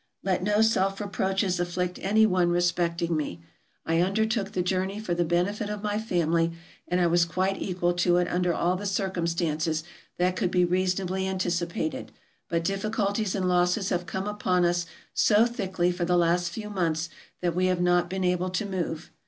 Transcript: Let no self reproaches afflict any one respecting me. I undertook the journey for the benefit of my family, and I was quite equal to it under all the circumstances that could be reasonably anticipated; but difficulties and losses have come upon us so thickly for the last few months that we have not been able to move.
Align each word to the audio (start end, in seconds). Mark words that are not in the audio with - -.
Let 0.23 0.41
no 0.41 0.63
self 0.63 0.99
reproaches 0.99 1.59
afflict 1.59 1.99
any 2.01 2.25
one 2.25 2.49
respecting 2.49 3.15
me. 3.15 3.39
I 3.85 4.01
undertook 4.01 4.53
the 4.53 4.63
journey 4.63 4.99
for 4.99 5.13
the 5.13 5.23
benefit 5.23 5.69
of 5.69 5.83
my 5.83 5.99
family, 5.99 6.53
and 6.87 6.99
I 6.99 7.05
was 7.05 7.23
quite 7.23 7.61
equal 7.61 7.93
to 7.93 8.17
it 8.17 8.27
under 8.27 8.51
all 8.51 8.75
the 8.75 8.87
circumstances 8.87 9.83
that 10.17 10.35
could 10.35 10.49
be 10.49 10.65
reasonably 10.65 11.27
anticipated; 11.27 12.11
but 12.49 12.63
difficulties 12.63 13.35
and 13.35 13.47
losses 13.47 13.89
have 13.89 14.07
come 14.07 14.25
upon 14.27 14.65
us 14.65 14.87
so 15.13 15.45
thickly 15.45 15.91
for 15.91 16.03
the 16.03 16.17
last 16.17 16.49
few 16.49 16.71
months 16.71 17.09
that 17.41 17.55
we 17.55 17.67
have 17.67 17.79
not 17.79 18.09
been 18.09 18.23
able 18.23 18.49
to 18.49 18.65
move. 18.65 19.11